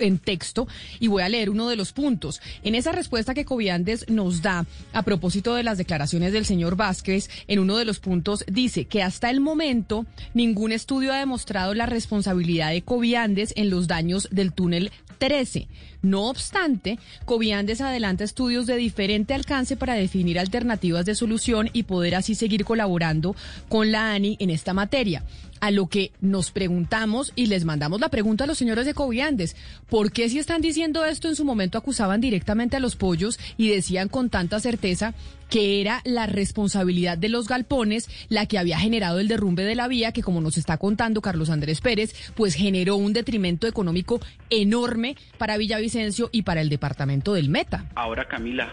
en 0.00 0.18
texto 0.18 0.66
y 0.98 1.08
voy 1.08 1.22
a 1.22 1.28
leer 1.28 1.50
uno 1.50 1.68
de 1.68 1.76
los 1.76 1.92
puntos. 1.92 2.40
En 2.62 2.74
esa 2.74 2.92
respuesta 2.92 3.34
que 3.34 3.44
Coviandes 3.44 4.08
nos 4.08 4.42
da 4.42 4.66
a 4.92 5.02
propósito 5.02 5.54
de 5.54 5.62
las 5.62 5.78
declaraciones 5.78 6.32
del 6.32 6.46
señor 6.46 6.76
Vázquez, 6.76 7.30
en 7.46 7.58
uno 7.58 7.76
de 7.76 7.84
los 7.84 7.98
puntos 7.98 8.44
dice 8.46 8.84
que 8.86 9.02
hasta 9.02 9.30
el 9.30 9.40
momento 9.40 10.06
ningún 10.34 10.72
estudio 10.72 11.12
ha 11.12 11.18
demostrado 11.18 11.74
la 11.74 11.86
responsabilidad 11.86 12.70
de 12.70 12.82
Coviandes 12.82 13.52
en 13.56 13.70
los 13.70 13.86
daños 13.86 14.28
del 14.30 14.52
túnel 14.52 14.90
13. 15.18 15.68
No 16.02 16.28
obstante, 16.28 16.98
Coviandes 17.26 17.80
adelanta 17.80 18.24
estudios 18.24 18.66
de 18.66 18.76
diferente 18.76 19.34
alcance 19.34 19.76
para 19.76 19.94
definir 19.94 20.38
alternativas 20.38 21.04
de 21.04 21.14
solución 21.14 21.68
y 21.72 21.82
poder 21.82 22.14
así 22.14 22.34
seguir 22.34 22.64
colaborando 22.64 23.36
con 23.68 23.92
la 23.92 24.12
ANI 24.12 24.36
en 24.40 24.50
esta 24.50 24.72
materia 24.72 25.22
a 25.60 25.70
lo 25.70 25.86
que 25.86 26.12
nos 26.20 26.50
preguntamos 26.50 27.32
y 27.36 27.46
les 27.46 27.64
mandamos 27.64 28.00
la 28.00 28.08
pregunta 28.08 28.44
a 28.44 28.46
los 28.46 28.58
señores 28.58 28.86
de 28.86 28.94
Coviandes. 28.94 29.56
¿Por 29.88 30.12
qué 30.12 30.28
si 30.28 30.38
están 30.38 30.60
diciendo 30.60 31.04
esto 31.04 31.28
en 31.28 31.36
su 31.36 31.44
momento 31.44 31.78
acusaban 31.78 32.20
directamente 32.20 32.76
a 32.76 32.80
los 32.80 32.96
pollos 32.96 33.38
y 33.56 33.68
decían 33.68 34.08
con 34.08 34.30
tanta 34.30 34.60
certeza 34.60 35.14
que 35.48 35.80
era 35.80 36.00
la 36.04 36.26
responsabilidad 36.26 37.18
de 37.18 37.28
los 37.28 37.48
galpones 37.48 38.08
la 38.28 38.46
que 38.46 38.58
había 38.58 38.78
generado 38.78 39.18
el 39.18 39.28
derrumbe 39.28 39.64
de 39.64 39.74
la 39.74 39.88
vía 39.88 40.12
que 40.12 40.22
como 40.22 40.40
nos 40.40 40.56
está 40.56 40.78
contando 40.78 41.20
Carlos 41.20 41.50
Andrés 41.50 41.80
Pérez, 41.80 42.14
pues 42.34 42.54
generó 42.54 42.96
un 42.96 43.12
detrimento 43.12 43.66
económico 43.66 44.20
enorme 44.48 45.16
para 45.38 45.56
Villavicencio 45.56 46.30
y 46.32 46.42
para 46.42 46.60
el 46.60 46.68
departamento 46.68 47.34
del 47.34 47.48
Meta? 47.48 47.86
Ahora 47.96 48.26
Camila, 48.28 48.70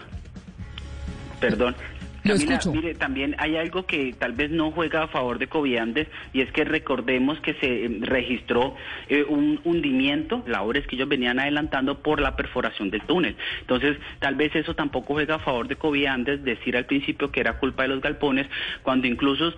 perdón, 1.40 1.74
Mire, 2.72 2.94
también 2.94 3.34
hay 3.38 3.56
algo 3.56 3.86
que 3.86 4.14
tal 4.18 4.32
vez 4.32 4.50
no 4.50 4.70
juega 4.70 5.04
a 5.04 5.08
favor 5.08 5.38
de 5.38 5.46
Coviandes 5.46 6.08
y 6.32 6.40
es 6.40 6.50
que 6.52 6.64
recordemos 6.64 7.40
que 7.40 7.54
se 7.54 7.84
eh, 7.84 7.98
registró 8.02 8.74
eh, 9.08 9.24
un 9.28 9.60
hundimiento, 9.64 10.42
labores 10.46 10.86
que 10.86 10.96
ellos 10.96 11.08
venían 11.08 11.38
adelantando 11.38 12.02
por 12.02 12.20
la 12.20 12.36
perforación 12.36 12.90
del 12.90 13.02
túnel. 13.02 13.36
Entonces, 13.60 13.96
tal 14.18 14.34
vez 14.34 14.54
eso 14.54 14.74
tampoco 14.74 15.14
juega 15.14 15.36
a 15.36 15.38
favor 15.38 15.68
de 15.68 15.76
Coviandes 15.76 16.44
decir 16.44 16.76
al 16.76 16.86
principio 16.86 17.30
que 17.30 17.40
era 17.40 17.58
culpa 17.58 17.82
de 17.82 17.88
los 17.88 18.00
galpones, 18.00 18.46
cuando 18.82 19.06
incluso 19.06 19.54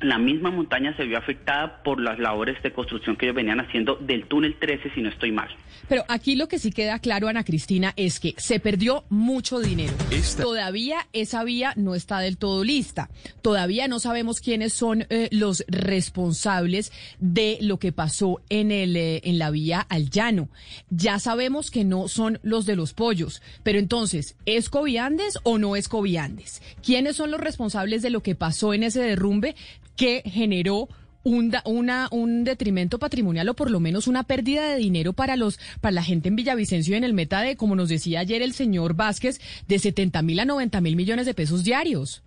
la 0.00 0.18
misma 0.18 0.50
montaña 0.50 0.96
se 0.96 1.04
vio 1.04 1.18
afectada 1.18 1.82
por 1.82 2.00
las 2.00 2.18
labores 2.18 2.62
de 2.62 2.72
construcción 2.72 3.16
que 3.16 3.26
ellos 3.26 3.36
venían 3.36 3.60
haciendo 3.60 3.96
del 3.96 4.26
túnel 4.26 4.56
13, 4.58 4.90
si 4.94 5.02
no 5.02 5.10
estoy 5.10 5.30
mal. 5.30 5.48
Pero 5.88 6.04
aquí 6.08 6.36
lo 6.36 6.48
que 6.48 6.58
sí 6.58 6.72
queda 6.72 6.98
claro, 6.98 7.28
Ana 7.28 7.44
Cristina, 7.44 7.92
es 7.96 8.18
que 8.18 8.34
se 8.38 8.60
perdió 8.60 9.04
mucho 9.10 9.58
dinero. 9.58 9.92
Todavía 10.40 11.06
esa 11.12 11.44
vía 11.44 11.74
no 11.76 11.94
está 11.94 12.20
del 12.20 12.38
todo 12.38 12.64
lista. 12.64 13.10
Todavía 13.42 13.88
no 13.88 13.98
sabemos 13.98 14.40
quiénes 14.40 14.72
son 14.72 15.06
eh, 15.10 15.28
los 15.32 15.64
responsables 15.68 16.92
de 17.18 17.58
lo 17.60 17.78
que 17.78 17.92
pasó 17.92 18.40
en, 18.48 18.70
el, 18.70 18.96
eh, 18.96 19.20
en 19.24 19.38
la 19.38 19.50
vía 19.50 19.80
al 19.80 20.10
llano. 20.10 20.48
Ya 20.88 21.18
sabemos 21.18 21.70
que 21.70 21.84
no 21.84 22.08
son 22.08 22.38
los 22.42 22.64
de 22.66 22.76
los 22.76 22.94
pollos. 22.94 23.42
Pero 23.62 23.78
entonces, 23.78 24.36
¿es 24.46 24.70
Coviandes 24.70 25.38
o 25.42 25.58
no 25.58 25.76
es 25.76 25.88
Coviandes? 25.88 26.62
¿Quiénes 26.82 27.16
son 27.16 27.30
los 27.30 27.40
responsables 27.40 28.02
de 28.02 28.10
lo 28.10 28.22
que 28.22 28.34
pasó 28.34 28.72
en 28.72 28.84
ese 28.84 29.00
derrumbe? 29.00 29.54
Que 30.00 30.22
generó 30.24 30.88
un, 31.24 31.54
una, 31.66 32.08
un 32.10 32.42
detrimento 32.42 32.98
patrimonial 32.98 33.50
o 33.50 33.54
por 33.54 33.70
lo 33.70 33.80
menos 33.80 34.06
una 34.08 34.22
pérdida 34.22 34.66
de 34.66 34.76
dinero 34.76 35.12
para 35.12 35.36
los 35.36 35.60
para 35.82 35.92
la 35.92 36.02
gente 36.02 36.30
en 36.30 36.36
Villavicencio 36.36 36.94
y 36.94 36.96
en 36.96 37.04
el 37.04 37.12
meta 37.12 37.42
de, 37.42 37.56
como 37.56 37.76
nos 37.76 37.90
decía 37.90 38.20
ayer 38.20 38.40
el 38.40 38.54
señor 38.54 38.94
Vázquez, 38.94 39.42
de 39.68 39.78
70 39.78 40.22
mil 40.22 40.40
a 40.40 40.46
90 40.46 40.80
mil 40.80 40.96
millones 40.96 41.26
de 41.26 41.34
pesos 41.34 41.64
diarios. 41.64 42.22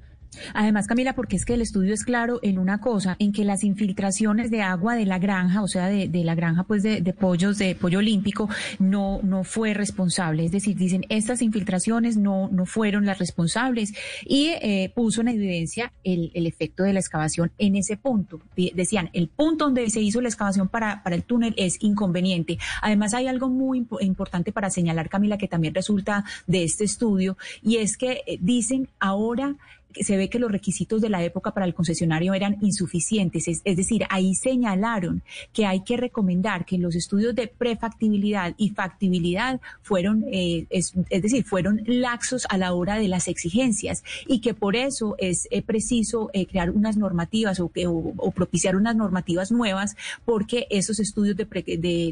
Además, 0.53 0.87
Camila, 0.87 1.13
porque 1.13 1.35
es 1.35 1.45
que 1.45 1.53
el 1.53 1.61
estudio 1.61 1.93
es 1.93 2.03
claro 2.03 2.39
en 2.41 2.59
una 2.59 2.79
cosa, 2.79 3.15
en 3.19 3.31
que 3.31 3.43
las 3.45 3.63
infiltraciones 3.63 4.51
de 4.51 4.61
agua 4.61 4.95
de 4.95 5.05
la 5.05 5.19
granja, 5.19 5.61
o 5.61 5.67
sea, 5.67 5.87
de, 5.87 6.09
la 6.23 6.35
granja 6.35 6.63
pues 6.63 6.83
de, 6.83 7.01
pollos, 7.13 7.57
de 7.57 7.75
pollo 7.75 7.99
olímpico, 7.99 8.49
no, 8.79 9.19
no 9.23 9.43
fue 9.43 9.73
responsable. 9.73 10.45
Es 10.45 10.51
decir, 10.51 10.75
dicen, 10.75 11.05
estas 11.09 11.41
infiltraciones 11.41 12.17
no, 12.17 12.49
no 12.51 12.65
fueron 12.65 13.05
las 13.05 13.19
responsables 13.19 13.93
y 14.25 14.47
eh, 14.61 14.91
puso 14.95 15.21
en 15.21 15.29
evidencia 15.29 15.91
el, 16.03 16.31
el, 16.33 16.47
efecto 16.47 16.83
de 16.83 16.93
la 16.93 16.99
excavación 16.99 17.51
en 17.57 17.75
ese 17.75 17.97
punto. 17.97 18.41
Decían, 18.55 19.09
el 19.13 19.27
punto 19.27 19.65
donde 19.65 19.89
se 19.89 20.01
hizo 20.01 20.21
la 20.21 20.29
excavación 20.29 20.67
para, 20.67 21.03
para 21.03 21.15
el 21.15 21.23
túnel 21.23 21.53
es 21.57 21.77
inconveniente. 21.81 22.57
Además, 22.81 23.13
hay 23.13 23.27
algo 23.27 23.49
muy 23.49 23.85
importante 24.01 24.51
para 24.51 24.69
señalar, 24.69 25.09
Camila, 25.09 25.37
que 25.37 25.47
también 25.47 25.73
resulta 25.73 26.23
de 26.47 26.63
este 26.63 26.83
estudio, 26.83 27.37
y 27.61 27.77
es 27.77 27.97
que 27.97 28.23
eh, 28.25 28.37
dicen 28.39 28.89
ahora 28.99 29.55
se 30.01 30.17
ve 30.17 30.29
que 30.29 30.39
los 30.39 30.51
requisitos 30.51 31.01
de 31.01 31.09
la 31.09 31.23
época 31.23 31.51
para 31.51 31.65
el 31.65 31.73
concesionario 31.73 32.33
eran 32.33 32.57
insuficientes. 32.61 33.47
Es, 33.47 33.63
decir, 33.63 34.05
ahí 34.09 34.35
señalaron 34.35 35.21
que 35.51 35.65
hay 35.65 35.81
que 35.81 35.97
recomendar 35.97 36.65
que 36.65 36.77
los 36.77 36.95
estudios 36.95 37.35
de 37.35 37.47
prefactibilidad 37.47 38.53
y 38.57 38.69
factibilidad 38.69 39.59
fueron, 39.81 40.25
eh, 40.31 40.65
es, 40.69 40.93
decir, 41.09 41.43
fueron 41.45 41.81
laxos 41.85 42.45
a 42.49 42.57
la 42.57 42.73
hora 42.73 42.97
de 42.97 43.07
las 43.07 43.27
exigencias 43.27 44.03
y 44.27 44.39
que 44.39 44.53
por 44.53 44.75
eso 44.75 45.15
es 45.17 45.47
eh, 45.51 45.61
preciso 45.61 46.29
eh, 46.33 46.45
crear 46.45 46.71
unas 46.71 46.97
normativas 46.97 47.59
o, 47.59 47.71
o, 48.17 48.31
propiciar 48.31 48.75
unas 48.75 48.95
normativas 48.95 49.51
nuevas 49.51 49.95
porque 50.25 50.67
esos 50.69 50.99
estudios 50.99 51.35
de, 51.35 51.45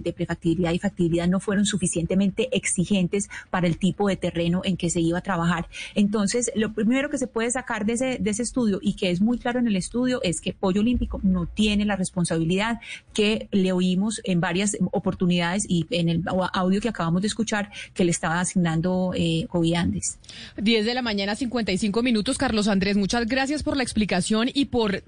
de 0.03 0.13
prefactibilidad 0.13 0.71
y 0.71 0.79
factibilidad 0.79 1.27
no 1.27 1.39
fueron 1.39 1.65
suficientemente 1.65 2.55
exigentes 2.55 3.29
para 3.49 3.67
el 3.67 3.77
tipo 3.77 4.07
de 4.07 4.17
terreno 4.17 4.61
en 4.63 4.77
que 4.77 4.89
se 4.89 5.01
iba 5.01 5.19
a 5.19 5.21
trabajar. 5.21 5.67
Entonces, 5.95 6.51
lo 6.55 6.73
primero 6.73 7.09
que 7.09 7.17
se 7.17 7.27
puede 7.27 7.49
sacar 7.51 7.70
de 7.79 7.93
ese, 7.93 8.17
de 8.19 8.29
ese 8.29 8.43
estudio 8.43 8.79
y 8.81 8.93
que 8.93 9.11
es 9.11 9.21
muy 9.21 9.37
claro 9.37 9.59
en 9.59 9.67
el 9.67 9.75
estudio 9.75 10.21
es 10.23 10.41
que 10.41 10.53
Pollo 10.53 10.81
Olímpico 10.81 11.19
no 11.23 11.45
tiene 11.45 11.85
la 11.85 11.95
responsabilidad 11.95 12.79
que 13.13 13.47
le 13.51 13.71
oímos 13.71 14.21
en 14.23 14.41
varias 14.41 14.77
oportunidades 14.91 15.65
y 15.67 15.87
en 15.89 16.09
el 16.09 16.23
audio 16.53 16.81
que 16.81 16.89
acabamos 16.89 17.21
de 17.21 17.29
escuchar 17.29 17.71
que 17.93 18.03
le 18.03 18.11
estaba 18.11 18.39
asignando 18.39 19.13
eh, 19.15 19.45
Coviandes. 19.49 20.19
10 20.57 20.85
de 20.85 20.93
la 20.93 21.01
mañana, 21.01 21.35
55 21.35 22.03
minutos. 22.03 22.37
Carlos 22.37 22.67
Andrés, 22.67 22.97
muchas 22.97 23.25
gracias 23.25 23.63
por 23.63 23.77
la 23.77 23.83
explicación 23.83 24.49
y 24.53 24.65
por 24.65 25.03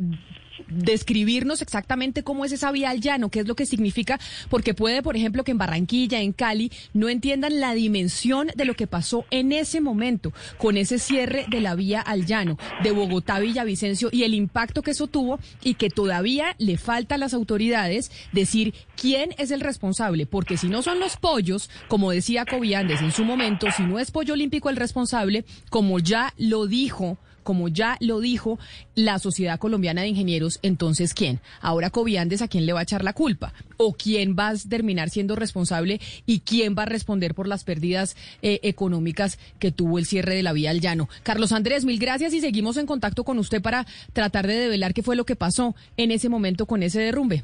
describirnos 0.67 1.61
exactamente 1.61 2.23
cómo 2.23 2.45
es 2.45 2.51
esa 2.51 2.71
vía 2.71 2.89
al 2.89 3.01
llano, 3.01 3.29
qué 3.29 3.41
es 3.41 3.47
lo 3.47 3.55
que 3.55 3.65
significa, 3.65 4.19
porque 4.49 4.73
puede, 4.73 5.01
por 5.01 5.15
ejemplo, 5.15 5.43
que 5.43 5.51
en 5.51 5.57
Barranquilla, 5.57 6.21
en 6.21 6.33
Cali, 6.33 6.71
no 6.93 7.09
entiendan 7.09 7.59
la 7.59 7.73
dimensión 7.73 8.47
de 8.55 8.65
lo 8.65 8.75
que 8.75 8.87
pasó 8.87 9.25
en 9.31 9.51
ese 9.51 9.81
momento 9.81 10.33
con 10.57 10.77
ese 10.77 10.99
cierre 10.99 11.45
de 11.49 11.61
la 11.61 11.75
vía 11.75 12.01
al 12.01 12.25
llano 12.25 12.57
de 12.83 12.91
Bogotá, 12.91 13.39
Villavicencio 13.39 14.09
y 14.11 14.23
el 14.23 14.33
impacto 14.33 14.81
que 14.81 14.91
eso 14.91 15.07
tuvo 15.07 15.39
y 15.63 15.75
que 15.75 15.89
todavía 15.89 16.55
le 16.57 16.77
falta 16.77 17.15
a 17.15 17.17
las 17.17 17.33
autoridades 17.33 18.11
decir 18.31 18.73
quién 18.95 19.33
es 19.37 19.51
el 19.51 19.61
responsable, 19.61 20.25
porque 20.25 20.57
si 20.57 20.67
no 20.67 20.81
son 20.81 20.99
los 20.99 21.17
pollos, 21.17 21.69
como 21.87 22.11
decía 22.11 22.45
Coviandes 22.45 23.01
en 23.01 23.11
su 23.11 23.25
momento, 23.25 23.67
si 23.75 23.83
no 23.83 23.99
es 23.99 24.11
Pollo 24.11 24.33
Olímpico 24.33 24.69
el 24.69 24.75
responsable, 24.75 25.45
como 25.69 25.99
ya 25.99 26.33
lo 26.37 26.67
dijo 26.67 27.17
como 27.43 27.67
ya 27.67 27.97
lo 27.99 28.19
dijo 28.19 28.59
la 28.95 29.19
Sociedad 29.19 29.59
Colombiana 29.59 30.01
de 30.01 30.07
Ingenieros, 30.07 30.59
entonces 30.61 31.13
¿quién? 31.13 31.39
Ahora 31.61 31.89
Coviandes, 31.89 32.41
¿a 32.41 32.47
quién 32.47 32.65
le 32.65 32.73
va 32.73 32.79
a 32.79 32.83
echar 32.83 33.03
la 33.03 33.13
culpa? 33.13 33.53
¿O 33.77 33.93
quién 33.93 34.35
va 34.37 34.49
a 34.49 34.55
terminar 34.57 35.09
siendo 35.09 35.35
responsable 35.35 35.99
y 36.25 36.39
quién 36.39 36.75
va 36.77 36.83
a 36.83 36.87
responder 36.87 37.35
por 37.35 37.47
las 37.47 37.63
pérdidas 37.63 38.15
eh, 38.41 38.59
económicas 38.63 39.37
que 39.59 39.71
tuvo 39.71 39.99
el 39.99 40.05
cierre 40.05 40.35
de 40.35 40.43
la 40.43 40.53
vía 40.53 40.71
al 40.71 40.81
llano? 40.81 41.09
Carlos 41.23 41.51
Andrés, 41.51 41.85
mil 41.85 41.99
gracias 41.99 42.33
y 42.33 42.41
seguimos 42.41 42.77
en 42.77 42.85
contacto 42.85 43.23
con 43.23 43.39
usted 43.39 43.61
para 43.61 43.85
tratar 44.13 44.47
de 44.47 44.55
develar 44.55 44.93
qué 44.93 45.03
fue 45.03 45.15
lo 45.15 45.25
que 45.25 45.35
pasó 45.35 45.75
en 45.97 46.11
ese 46.11 46.29
momento 46.29 46.65
con 46.65 46.83
ese 46.83 46.99
derrumbe. 46.99 47.43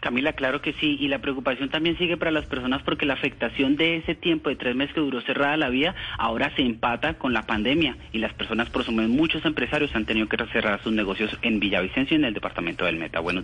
Camila, 0.00 0.34
claro 0.34 0.60
que 0.62 0.72
sí, 0.74 0.96
y 1.00 1.08
la 1.08 1.20
preocupación 1.20 1.68
también 1.68 1.98
sigue 1.98 2.16
para 2.16 2.30
las 2.30 2.46
personas 2.46 2.82
porque 2.82 3.06
la 3.06 3.14
afectación 3.14 3.76
de 3.76 3.96
ese 3.96 4.14
tiempo 4.14 4.48
de 4.48 4.56
tres 4.56 4.76
meses 4.76 4.94
que 4.94 5.00
duró 5.00 5.20
cerrada 5.22 5.56
la 5.56 5.68
vía 5.68 5.94
ahora 6.18 6.54
se 6.54 6.62
empata 6.62 7.14
con 7.14 7.32
la 7.32 7.42
pandemia 7.42 7.96
y 8.12 8.18
las 8.18 8.32
personas, 8.34 8.70
por 8.70 8.86
muchos 8.92 9.44
empresarios 9.44 9.94
han 9.94 10.04
tenido 10.04 10.28
que 10.28 10.36
cerrar 10.52 10.82
sus 10.82 10.92
negocios 10.92 11.36
en 11.42 11.58
Villavicencio 11.58 12.16
y 12.16 12.20
en 12.20 12.26
el 12.26 12.34
departamento 12.34 12.84
del 12.84 12.96
Meta. 12.96 13.20
Bueno, 13.20 13.42